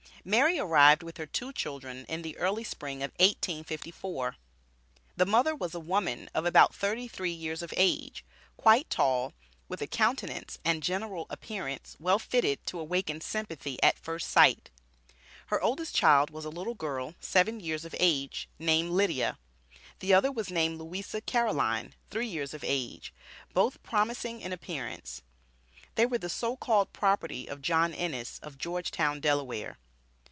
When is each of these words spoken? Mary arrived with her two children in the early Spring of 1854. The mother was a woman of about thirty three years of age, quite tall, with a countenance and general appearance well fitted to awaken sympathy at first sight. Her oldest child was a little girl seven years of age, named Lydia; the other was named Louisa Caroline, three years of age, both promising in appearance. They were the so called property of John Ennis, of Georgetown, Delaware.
Mary 0.23 0.59
arrived 0.59 1.01
with 1.01 1.17
her 1.17 1.25
two 1.25 1.51
children 1.51 2.05
in 2.07 2.21
the 2.21 2.37
early 2.37 2.63
Spring 2.63 2.97
of 2.97 3.09
1854. 3.13 4.35
The 5.17 5.25
mother 5.25 5.55
was 5.55 5.73
a 5.73 5.79
woman 5.79 6.29
of 6.35 6.45
about 6.45 6.75
thirty 6.75 7.07
three 7.07 7.31
years 7.31 7.63
of 7.63 7.73
age, 7.75 8.23
quite 8.55 8.87
tall, 8.91 9.33
with 9.67 9.81
a 9.81 9.87
countenance 9.87 10.59
and 10.63 10.83
general 10.83 11.25
appearance 11.31 11.95
well 11.99 12.19
fitted 12.19 12.63
to 12.67 12.79
awaken 12.79 13.19
sympathy 13.19 13.81
at 13.81 13.97
first 13.97 14.29
sight. 14.29 14.69
Her 15.47 15.59
oldest 15.59 15.95
child 15.95 16.29
was 16.29 16.45
a 16.45 16.49
little 16.51 16.75
girl 16.75 17.15
seven 17.19 17.59
years 17.59 17.83
of 17.83 17.95
age, 17.99 18.47
named 18.59 18.91
Lydia; 18.91 19.39
the 20.01 20.13
other 20.13 20.31
was 20.31 20.51
named 20.51 20.77
Louisa 20.77 21.19
Caroline, 21.21 21.95
three 22.11 22.27
years 22.27 22.53
of 22.53 22.63
age, 22.63 23.11
both 23.55 23.81
promising 23.81 24.39
in 24.39 24.53
appearance. 24.53 25.23
They 25.95 26.05
were 26.05 26.19
the 26.19 26.29
so 26.29 26.55
called 26.55 26.93
property 26.93 27.47
of 27.47 27.63
John 27.63 27.91
Ennis, 27.91 28.37
of 28.43 28.59
Georgetown, 28.59 29.19
Delaware. 29.19 29.79